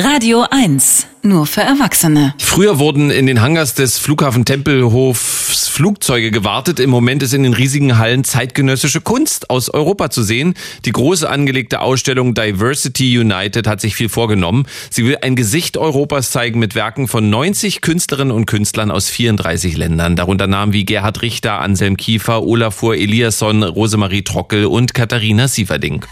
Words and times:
Radio 0.00 0.46
1, 0.48 1.08
nur 1.22 1.44
für 1.44 1.62
Erwachsene. 1.62 2.32
Früher 2.38 2.78
wurden 2.78 3.10
in 3.10 3.26
den 3.26 3.40
Hangars 3.40 3.74
des 3.74 3.98
Flughafen 3.98 4.44
Tempelhofs 4.44 5.66
Flugzeuge 5.66 6.30
gewartet. 6.30 6.78
Im 6.78 6.88
Moment 6.88 7.24
ist 7.24 7.34
in 7.34 7.42
den 7.42 7.52
riesigen 7.52 7.98
Hallen 7.98 8.22
zeitgenössische 8.22 9.00
Kunst 9.00 9.50
aus 9.50 9.68
Europa 9.70 10.10
zu 10.10 10.22
sehen. 10.22 10.54
Die 10.84 10.92
große 10.92 11.28
angelegte 11.28 11.80
Ausstellung 11.80 12.34
Diversity 12.34 13.18
United 13.18 13.66
hat 13.66 13.80
sich 13.80 13.96
viel 13.96 14.08
vorgenommen. 14.08 14.66
Sie 14.88 15.04
will 15.04 15.18
ein 15.20 15.34
Gesicht 15.34 15.76
Europas 15.76 16.30
zeigen 16.30 16.60
mit 16.60 16.76
Werken 16.76 17.08
von 17.08 17.28
90 17.28 17.80
Künstlerinnen 17.80 18.30
und 18.30 18.46
Künstlern 18.46 18.92
aus 18.92 19.08
34 19.08 19.76
Ländern. 19.76 20.14
Darunter 20.14 20.46
Namen 20.46 20.72
wie 20.72 20.84
Gerhard 20.84 21.22
Richter, 21.22 21.58
Anselm 21.58 21.96
Kiefer, 21.96 22.44
Olafur 22.44 22.94
Eliasson, 22.94 23.64
Rosemarie 23.64 24.22
Trockel 24.22 24.66
und 24.66 24.94
Katharina 24.94 25.48
Sieverding. 25.48 26.04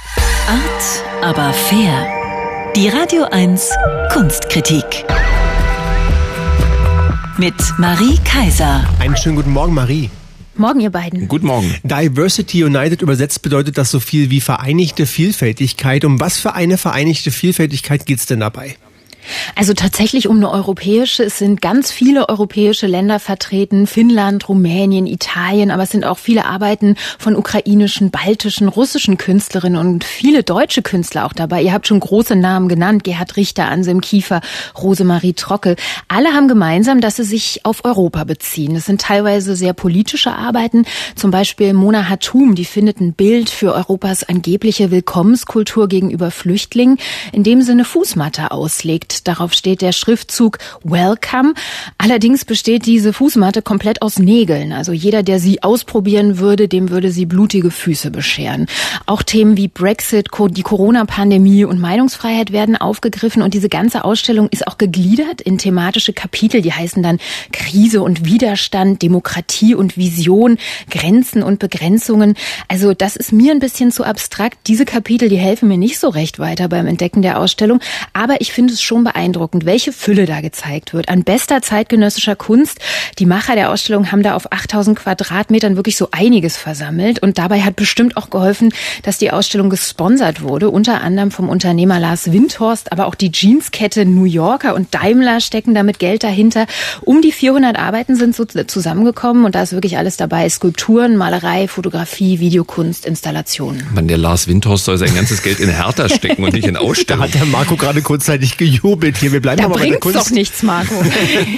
Art, 0.49 1.23
aber 1.23 1.53
fair. 1.53 2.16
Die 2.77 2.89
Radio 2.89 3.23
1 3.31 3.71
Kunstkritik. 4.13 5.07
Mit 7.39 7.55
Marie 7.79 8.19
Kaiser. 8.23 8.87
Einen 8.99 9.17
schönen 9.17 9.37
guten 9.37 9.51
Morgen, 9.51 9.73
Marie. 9.73 10.11
Morgen, 10.57 10.81
ihr 10.81 10.91
beiden. 10.91 11.27
Guten 11.27 11.47
Morgen. 11.47 11.75
Diversity 11.85 12.65
United 12.65 13.01
übersetzt 13.01 13.41
bedeutet 13.41 13.79
das 13.79 13.91
so 13.91 13.99
viel 13.99 14.29
wie 14.29 14.43
Vereinigte 14.43 15.07
Vielfältigkeit. 15.07 16.05
Um 16.05 16.21
was 16.21 16.37
für 16.37 16.53
eine 16.53 16.77
vereinigte 16.77 17.31
Vielfältigkeit 17.31 18.05
geht's 18.05 18.27
denn 18.27 18.41
dabei? 18.41 18.77
Also 19.55 19.75
tatsächlich 19.75 20.29
um 20.29 20.37
eine 20.37 20.51
europäische. 20.51 21.25
Es 21.25 21.39
sind 21.39 21.61
ganz 21.63 21.91
viele 21.91 22.29
europäische 22.29 22.87
Länder 22.87 23.21
vertreten. 23.21 23.87
Finnland, 23.87 24.49
Rumänien, 24.49 25.07
Italien. 25.07 25.71
Aber 25.71 25.85
es 25.85 25.91
sind 25.91 26.05
auch 26.05 26.19
viele 26.19 26.45
Arbeiten 26.45 26.97
von 27.19 27.37
ukrainischen, 27.37 28.11
baltischen, 28.11 28.69
russischen 28.69 29.17
Künstlerinnen 29.17 29.81
und 29.81 30.05
viele 30.05 30.43
deutsche 30.43 30.83
Künstler 30.83 31.27
auch 31.27 31.33
dabei. 31.33 31.63
Ihr 31.63 31.73
habt 31.73 31.87
schon 31.87 32.01
große 32.01 32.37
Namen 32.37 32.69
genannt. 32.69 33.05
Gerhard 33.05 33.37
Richter, 33.37 33.69
Anselm 33.69 34.01
Kiefer, 34.01 34.41
Rosemarie 34.77 35.35
Trockel. 35.35 35.77
Alle 36.09 36.33
haben 36.33 36.49
gemeinsam, 36.49 37.01
dass 37.01 37.17
sie 37.17 37.25
sich 37.25 37.61
auf 37.65 37.85
Europa 37.85 38.25
beziehen. 38.25 38.77
Es 38.77 38.87
sind 38.87 39.01
teilweise 39.01 39.57
sehr 39.57 39.73
politische 39.73 40.33
Arbeiten. 40.33 40.85
Zum 41.15 41.31
Beispiel 41.31 41.73
Mona 41.73 42.09
Hatum, 42.09 42.55
die 42.55 42.65
findet 42.65 43.01
ein 43.01 43.13
Bild 43.13 43.51
für 43.51 43.75
Europas 43.75 44.25
angebliche 44.25 44.91
Willkommenskultur 44.91 45.89
gegenüber 45.89 46.31
Flüchtlingen, 46.31 46.99
indem 47.33 47.63
sie 47.63 47.73
eine 47.73 47.85
Fußmatte 47.85 48.51
auslegt. 48.51 49.16
Darauf 49.25 49.53
steht 49.53 49.83
der 49.83 49.93
Schriftzug 49.93 50.59
Welcome. 50.83 51.55
Allerdings 51.99 52.45
besteht 52.45 52.87
diese 52.87 53.13
Fußmatte 53.13 53.63
komplett 53.63 54.03
aus 54.03 54.19
Nägeln. 54.19 54.73
Also 54.73 54.93
jeder, 54.93 55.23
der 55.23 55.39
sie 55.39 55.63
ausprobieren 55.63 56.39
würde, 56.39 56.69
dem 56.69 56.91
würde 56.91 57.11
sie 57.11 57.27
blutige 57.27 57.71
Füße 57.71 58.11
bescheren. 58.11 58.67
Auch 59.07 59.23
Themen 59.23 59.57
wie 59.57 59.69
Brexit, 59.69 60.29
die 60.51 60.63
Corona-Pandemie 60.63 61.65
und 61.65 61.81
Meinungsfreiheit 61.81 62.53
werden 62.53 62.77
aufgegriffen 62.77 63.43
und 63.43 63.55
diese 63.55 63.69
ganze 63.69 64.05
Ausstellung 64.05 64.49
ist 64.51 64.67
auch 64.67 64.79
gegliedert 64.79 65.41
in 65.41 65.59
thematische 65.59 66.13
Kapitel. 66.13 66.63
Die 66.63 66.73
heißen 66.73 67.03
dann 67.03 67.19
Krise 67.53 68.03
und 68.03 68.25
Widerstand, 68.25 69.03
Demokratie 69.03 69.75
und 69.75 69.97
Vision, 69.97 70.59
Grenzen 70.91 71.43
und 71.43 71.59
Begrenzungen. 71.59 72.35
Also 72.69 72.95
das 72.95 73.17
ist 73.17 73.33
mir 73.33 73.53
ein 73.53 73.61
bisschen 73.61 73.93
zu 73.93 74.05
abstrakt. 74.05 74.59
Diese 74.67 74.85
Kapitel, 74.85 75.29
die 75.29 75.37
helfen 75.37 75.69
mir 75.69 75.79
nicht 75.79 75.99
so 75.99 76.09
recht 76.09 76.39
weiter 76.39 76.69
beim 76.69 76.87
Entdecken 76.87 77.23
der 77.23 77.39
Ausstellung. 77.39 77.81
Aber 78.13 78.41
ich 78.41 78.53
finde 78.53 78.73
es 78.73 78.83
schon 78.83 79.05
beeindruckend, 79.07 79.65
welche 79.65 79.93
Fülle 79.93 80.27
da 80.27 80.41
gezeigt 80.41 80.93
wird. 80.93 81.09
An 81.09 81.23
bester 81.23 81.63
zeitgenössischer 81.63 82.35
Kunst. 82.35 82.79
Die 83.19 83.27
Macher 83.27 83.55
der 83.55 83.71
Ausstellung 83.71 84.11
haben 84.11 84.25
da 84.25 84.35
auf 84.35 84.53
8000 84.53 84.99
Quadratmetern 84.99 85.77
wirklich 85.77 85.97
so 85.97 86.09
einiges 86.11 86.57
versammelt. 86.57 87.21
Und 87.21 87.39
dabei 87.39 87.63
hat 87.63 87.77
bestimmt 87.77 88.17
auch 88.17 88.31
geholfen, 88.31 88.75
dass 89.05 89.19
die 89.19 89.31
Ausstellung 89.31 89.71
gesponsert 89.71 90.43
wurde. 90.43 90.71
Unter 90.71 91.03
anderem 91.03 91.31
vom 91.31 91.49
Unternehmer 91.49 92.01
Lars 92.01 92.33
Windhorst, 92.33 92.91
aber 92.91 93.07
auch 93.07 93.15
die 93.15 93.31
Jeanskette 93.31 94.05
New 94.05 94.25
Yorker 94.25 94.75
und 94.75 94.93
Daimler 94.93 95.41
stecken 95.41 95.75
damit 95.75 96.01
Geld 96.01 96.25
dahinter. 96.25 96.67
Um 97.03 97.23
die 97.23 97.33
400 97.33 97.79
Arbeiten 97.79 98.17
sind 98.17 98.35
so 98.35 98.45
zusammengekommen 98.45 99.45
und 99.45 99.55
da 99.55 99.63
ist 99.63 99.73
wirklich 99.73 99.99
alles 99.99 100.17
dabei. 100.17 100.49
Skulpturen, 100.49 101.17
Malerei, 101.17 101.69
Fotografie, 101.69 102.41
Videokunst, 102.41 103.07
Installationen. 103.07 103.87
Man, 103.95 104.09
der 104.09 104.19
Lars 104.19 104.49
Windhorst 104.49 104.85
soll 104.85 104.99
sein 104.99 105.15
ganzes 105.15 105.43
Geld 105.43 105.61
in 105.61 105.69
Hertha 105.69 106.09
stecken 106.09 106.43
und 106.43 106.53
nicht 106.53 106.67
in 106.67 106.77
Ausstellung. 106.77 106.97
Da 107.07 107.19
hat 107.19 107.35
der 107.35 107.47
Marco 107.47 107.77
gerade 107.77 108.03
kurzzeitig 108.03 108.57
gejubelt 108.57 108.96
jubelt 108.97 109.19
hier. 109.19 109.33
Wir 109.33 109.41
bleiben 109.41 109.59
da 109.59 109.67
aber 109.67 109.77
bei 109.77 109.89
der 109.89 109.99
Kunst. 109.99 110.17
doch 110.17 110.31
nichts, 110.31 110.63
Marco. 110.63 110.95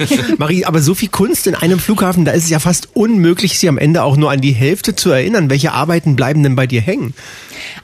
Marie, 0.39 0.65
aber 0.65 0.81
so 0.81 0.95
viel 0.95 1.09
Kunst 1.09 1.47
in 1.47 1.55
einem 1.55 1.79
Flughafen, 1.79 2.25
da 2.25 2.33
ist 2.33 2.45
es 2.45 2.51
ja 2.51 2.59
fast 2.59 2.89
unmöglich, 2.95 3.59
sie 3.59 3.69
am 3.69 3.79
Ende 3.79 4.03
auch 4.03 4.17
nur 4.17 4.31
an 4.31 4.41
die 4.41 4.53
Hälfte 4.53 4.97
zu 4.97 5.11
erinnern. 5.11 5.51
Welche 5.51 5.73
Arbeiten 5.73 6.17
bleiben 6.17 6.43
denn 6.43 6.57
bei 6.57 6.67
dir 6.67 6.81
hängen? 6.81 7.15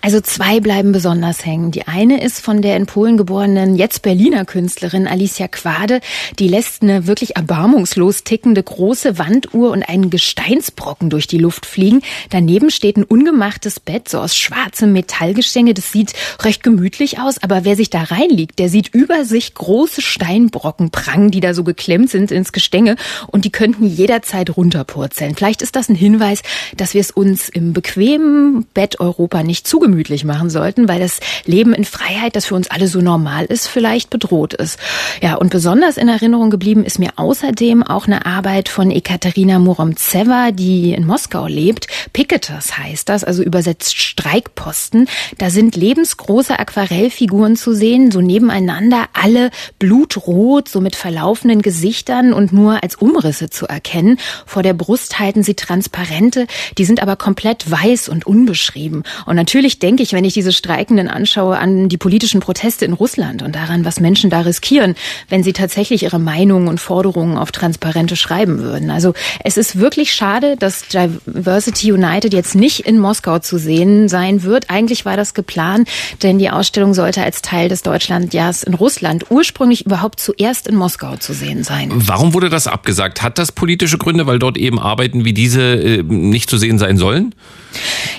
Also 0.00 0.20
zwei 0.20 0.60
bleiben 0.60 0.92
besonders 0.92 1.44
hängen. 1.44 1.70
Die 1.70 1.86
eine 1.86 2.22
ist 2.22 2.40
von 2.40 2.62
der 2.62 2.76
in 2.76 2.86
Polen 2.86 3.16
geborenen, 3.16 3.76
jetzt 3.76 4.02
Berliner 4.02 4.44
Künstlerin 4.44 5.06
Alicia 5.06 5.48
Quade. 5.48 6.00
Die 6.38 6.48
lässt 6.48 6.82
eine 6.82 7.06
wirklich 7.06 7.36
erbarmungslos 7.36 8.24
tickende 8.24 8.62
große 8.62 9.18
Wanduhr 9.18 9.70
und 9.70 9.82
einen 9.82 10.10
Gesteinsbrocken 10.10 11.10
durch 11.10 11.26
die 11.26 11.38
Luft 11.38 11.66
fliegen. 11.66 12.02
Daneben 12.30 12.70
steht 12.70 12.96
ein 12.96 13.04
ungemachtes 13.04 13.80
Bett, 13.80 14.08
so 14.08 14.18
aus 14.18 14.36
schwarzem 14.36 14.92
Metallgestänge. 14.92 15.74
Das 15.74 15.92
sieht 15.92 16.12
recht 16.40 16.62
gemütlich 16.62 17.18
aus, 17.18 17.42
aber 17.42 17.64
wer 17.64 17.76
sich 17.76 17.90
da 17.90 18.02
reinliegt, 18.02 18.58
der 18.58 18.68
sieht 18.68 18.94
über 18.94 19.24
sich 19.24 19.43
große 19.52 20.00
Steinbrocken 20.00 20.90
prangen, 20.90 21.30
die 21.30 21.40
da 21.40 21.52
so 21.52 21.64
geklemmt 21.64 22.08
sind 22.08 22.30
ins 22.30 22.52
Gestänge 22.52 22.96
und 23.26 23.44
die 23.44 23.52
könnten 23.52 23.86
jederzeit 23.86 24.56
runterpurzeln. 24.56 25.34
Vielleicht 25.34 25.60
ist 25.60 25.76
das 25.76 25.90
ein 25.90 25.94
Hinweis, 25.94 26.40
dass 26.76 26.94
wir 26.94 27.02
es 27.02 27.10
uns 27.10 27.50
im 27.50 27.74
bequemen 27.74 28.66
Bett 28.72 29.00
Europa 29.00 29.42
nicht 29.42 29.68
zu 29.68 29.78
gemütlich 29.78 30.24
machen 30.24 30.48
sollten, 30.48 30.88
weil 30.88 31.00
das 31.00 31.20
Leben 31.44 31.74
in 31.74 31.84
Freiheit, 31.84 32.36
das 32.36 32.46
für 32.46 32.54
uns 32.54 32.70
alle 32.70 32.88
so 32.88 33.00
normal 33.00 33.44
ist, 33.44 33.66
vielleicht 33.66 34.08
bedroht 34.10 34.54
ist. 34.54 34.78
Ja, 35.20 35.34
und 35.34 35.50
besonders 35.50 35.96
in 35.96 36.08
Erinnerung 36.08 36.50
geblieben 36.50 36.84
ist 36.84 36.98
mir 36.98 37.10
außerdem 37.16 37.82
auch 37.82 38.06
eine 38.06 38.24
Arbeit 38.24 38.68
von 38.68 38.90
Ekaterina 38.90 39.58
Muromtseva, 39.58 40.52
die 40.52 40.92
in 40.92 41.06
Moskau 41.06 41.46
lebt. 41.46 41.88
Picketers 42.12 42.78
heißt 42.78 43.08
das, 43.08 43.24
also 43.24 43.42
übersetzt 43.42 43.98
Streikposten. 43.98 45.08
Da 45.38 45.50
sind 45.50 45.76
lebensgroße 45.76 46.58
Aquarellfiguren 46.58 47.56
zu 47.56 47.74
sehen, 47.74 48.10
so 48.10 48.20
nebeneinander, 48.20 49.06
alle 49.12 49.33
blutrot, 49.78 50.68
so 50.68 50.80
mit 50.80 50.96
verlaufenden 50.96 51.62
Gesichtern 51.62 52.32
und 52.32 52.52
nur 52.52 52.82
als 52.82 52.96
Umrisse 52.96 53.50
zu 53.50 53.66
erkennen. 53.66 54.18
Vor 54.46 54.62
der 54.62 54.74
Brust 54.74 55.18
halten 55.18 55.42
sie 55.42 55.54
Transparente, 55.54 56.46
die 56.78 56.84
sind 56.84 57.02
aber 57.02 57.16
komplett 57.16 57.70
weiß 57.70 58.08
und 58.08 58.26
unbeschrieben. 58.26 59.04
Und 59.26 59.36
natürlich 59.36 59.78
denke 59.78 60.02
ich, 60.02 60.12
wenn 60.12 60.24
ich 60.24 60.34
diese 60.34 60.52
Streikenden 60.52 61.08
anschaue, 61.08 61.58
an 61.58 61.88
die 61.88 61.96
politischen 61.96 62.40
Proteste 62.40 62.84
in 62.84 62.92
Russland 62.92 63.42
und 63.42 63.54
daran, 63.54 63.84
was 63.84 64.00
Menschen 64.00 64.30
da 64.30 64.40
riskieren, 64.40 64.94
wenn 65.28 65.42
sie 65.42 65.52
tatsächlich 65.52 66.02
ihre 66.02 66.18
Meinungen 66.18 66.68
und 66.68 66.80
Forderungen 66.80 67.36
auf 67.36 67.52
Transparente 67.52 68.16
schreiben 68.16 68.58
würden. 68.58 68.90
Also 68.90 69.14
es 69.42 69.56
ist 69.56 69.78
wirklich 69.78 70.12
schade, 70.12 70.56
dass 70.56 70.84
Diversity 70.88 71.92
United 71.92 72.32
jetzt 72.32 72.54
nicht 72.54 72.80
in 72.80 72.98
Moskau 72.98 73.38
zu 73.38 73.58
sehen 73.58 74.08
sein 74.08 74.42
wird. 74.42 74.70
Eigentlich 74.70 75.04
war 75.04 75.16
das 75.16 75.34
geplant, 75.34 75.88
denn 76.22 76.38
die 76.38 76.50
Ausstellung 76.50 76.94
sollte 76.94 77.22
als 77.22 77.42
Teil 77.42 77.68
des 77.68 77.82
Deutschlandjahrs 77.82 78.62
in 78.62 78.74
Russland 78.74 79.13
ursprünglich 79.30 79.86
überhaupt 79.86 80.20
zuerst 80.20 80.66
in 80.66 80.76
Moskau 80.76 81.16
zu 81.16 81.32
sehen 81.32 81.64
sein. 81.64 81.90
Warum 81.94 82.34
wurde 82.34 82.50
das 82.50 82.66
abgesagt? 82.66 83.22
Hat 83.22 83.38
das 83.38 83.52
politische 83.52 83.98
Gründe, 83.98 84.26
weil 84.26 84.38
dort 84.38 84.56
eben 84.56 84.78
Arbeiten 84.78 85.24
wie 85.24 85.32
diese 85.32 85.62
äh, 85.62 86.02
nicht 86.02 86.50
zu 86.50 86.58
sehen 86.58 86.78
sein 86.78 86.96
sollen? 86.96 87.34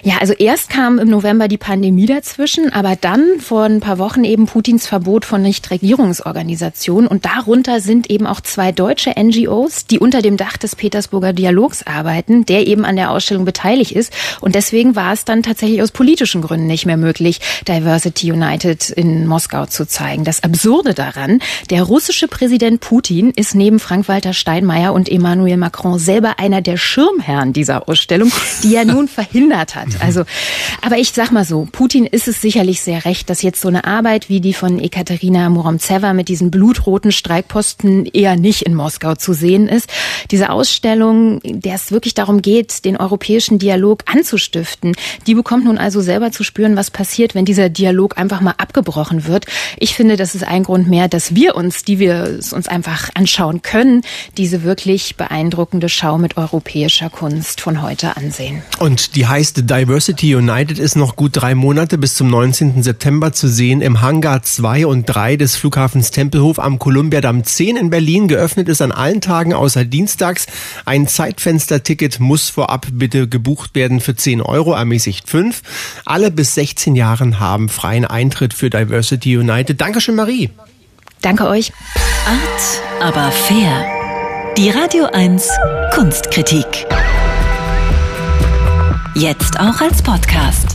Ja, 0.04 0.18
also 0.20 0.34
erst 0.34 0.70
kam 0.70 1.00
im 1.00 1.10
November 1.10 1.48
die 1.48 1.58
Pandemie 1.58 2.06
dazwischen, 2.06 2.72
aber 2.72 2.96
dann 2.96 3.40
vor 3.40 3.64
ein 3.64 3.80
paar 3.80 3.98
Wochen 3.98 4.24
eben 4.24 4.46
Putins 4.46 4.88
Verbot 4.88 5.26
von 5.26 5.42
Nichtregierungsorganisationen 5.42 7.08
und 7.08 7.26
darunter 7.26 7.80
sind 7.80 8.10
eben 8.10 8.28
auch 8.28 8.42
zwei 8.42 8.72
deutsche 8.72 9.14
NGOs, 9.18 9.86
die 9.88 10.00
unter 10.00 10.22
dem 10.22 10.38
Dach 10.38 10.58
des 10.58 10.76
Petersburger 10.76 11.34
Dialogs 11.34 11.84
arbeiten, 11.88 12.46
der 12.46 12.68
eben 12.68 12.86
an 12.86 12.96
der 12.96 13.12
Ausstellung 13.12 13.46
beteiligt 13.46 13.92
ist 13.92 14.14
und 14.42 14.56
deswegen 14.56 14.96
war 14.96 15.14
es 15.14 15.26
dann 15.26 15.44
tatsächlich 15.44 15.82
aus 15.82 15.92
politischen 15.92 16.42
Gründen 16.42 16.68
nicht 16.68 16.86
mehr 16.86 16.98
möglich, 16.98 17.40
Diversity 17.68 18.32
United 18.32 18.90
in 18.90 19.26
Moskau 19.28 19.66
zu 19.66 19.88
zeigen. 19.88 20.24
Das 20.24 20.44
Absurde 20.86 20.94
daran, 20.94 21.40
der 21.72 21.82
russische 21.82 22.28
Präsident 22.28 22.80
Putin 22.80 23.32
ist 23.36 23.56
neben 23.56 23.80
Frank-Walter 23.80 24.34
Steinmeier 24.34 24.94
und 24.94 25.10
Emmanuel 25.10 25.58
Macron 25.58 25.98
selber 25.98 26.38
einer 26.38 26.62
der 26.62 26.78
Schirmherren 26.78 27.54
dieser 27.54 27.90
Ausstellung, 27.90 28.32
die 28.62 28.76
er 28.76 28.86
nun 28.86 29.08
verhindert 29.08 29.74
hat. 29.74 29.88
Also, 30.00 30.26
aber 30.84 30.98
ich 30.98 31.12
sag 31.12 31.32
mal 31.32 31.44
so, 31.44 31.68
Putin 31.72 32.06
ist 32.06 32.28
es 32.28 32.40
sicherlich 32.40 32.82
sehr 32.82 33.06
recht, 33.06 33.32
dass 33.32 33.42
jetzt 33.42 33.62
so 33.62 33.68
eine 33.68 33.86
Arbeit 33.86 34.30
wie 34.30 34.42
die 34.42 34.54
von 34.54 34.80
Ekaterina 34.80 35.50
Muromtseva 35.50 36.14
mit 36.14 36.30
diesen 36.30 36.52
blutroten 36.52 37.12
Streikposten 37.12 38.06
eher 38.06 38.36
nicht 38.36 38.62
in 38.62 38.76
Moskau 38.76 39.16
zu 39.16 39.34
sehen 39.34 39.68
ist. 39.68 39.90
Diese 40.30 40.52
Ausstellung, 40.52 41.40
der 41.44 41.76
es 41.76 41.92
wirklich 41.92 42.14
darum 42.14 42.44
geht, 42.44 42.86
den 42.86 42.98
europäischen 42.98 43.58
Dialog 43.58 44.04
anzustiften, 44.06 44.96
die 45.26 45.34
bekommt 45.34 45.66
nun 45.66 45.80
also 45.80 46.02
selber 46.02 46.32
zu 46.32 46.44
spüren, 46.44 46.76
was 46.76 46.92
passiert, 46.92 47.34
wenn 47.34 47.46
dieser 47.46 47.70
Dialog 47.70 48.20
einfach 48.20 48.42
mal 48.42 48.54
abgebrochen 48.60 49.26
wird. 49.26 49.48
Ich 49.78 49.96
finde, 49.96 50.16
das 50.16 50.36
ist 50.36 50.46
ein 50.46 50.64
Grund 50.76 50.90
mehr, 50.90 51.08
dass 51.08 51.34
wir 51.34 51.56
uns, 51.56 51.86
die 51.86 52.00
wir 52.00 52.24
es 52.24 52.52
uns 52.52 52.68
einfach 52.68 53.10
anschauen 53.14 53.62
können, 53.62 54.02
diese 54.38 54.64
wirklich 54.64 55.16
beeindruckende 55.16 55.88
Schau 55.88 56.18
mit 56.18 56.36
europäischer 56.36 57.10
Kunst 57.10 57.62
von 57.62 57.82
heute 57.82 58.18
ansehen. 58.18 58.62
Und 58.80 59.16
die 59.16 59.26
heißt 59.26 59.70
Diversity 59.70 60.36
United 60.36 60.78
ist 60.78 60.98
noch 60.98 61.06
noch 61.06 61.16
gut 61.16 61.38
drei 61.38 61.54
Monate 61.54 62.00
bis 62.00 62.16
zum 62.16 62.32
19. 62.32 62.82
September 62.82 63.32
zu 63.32 63.48
sehen 63.48 63.82
im 63.82 64.02
Hangar 64.02 64.42
2 64.42 64.88
und 64.88 65.06
3 65.06 65.38
des 65.38 65.56
Flughafens 65.56 66.10
Tempelhof 66.10 66.58
am 66.58 66.80
Kolumbiadamm 66.80 67.44
10 67.44 67.78
in 67.78 67.90
Berlin. 67.92 68.28
Geöffnet 68.28 68.68
ist 68.68 68.82
an 68.82 68.92
allen 68.92 69.22
Tagen 69.22 69.54
außer 69.54 69.86
dienstags. 69.86 70.48
Ein 70.84 71.08
Zeitfensterticket 71.08 72.20
muss 72.20 72.50
vorab 72.50 72.88
bitte 72.92 73.28
gebucht 73.28 73.76
werden 73.76 74.02
für 74.02 74.16
10 74.16 74.42
Euro, 74.42 74.74
ermäßigt 74.74 75.30
5. 75.30 75.62
Alle 76.06 76.32
bis 76.32 76.56
16 76.56 76.96
Jahren 76.96 77.40
haben 77.40 77.70
freien 77.70 78.06
Eintritt 78.06 78.56
für 78.56 78.72
Diversity 78.72 79.38
United. 79.38 79.80
Dankeschön, 79.80 80.16
Marie. 80.16 80.50
Danke 81.26 81.48
euch. 81.48 81.74
Art, 82.28 83.02
aber 83.02 83.32
fair. 83.32 83.84
Die 84.56 84.70
Radio 84.70 85.06
1 85.06 85.50
Kunstkritik. 85.92 86.86
Jetzt 89.16 89.60
auch 89.60 89.82
als 89.82 90.04
Podcast. 90.04 90.75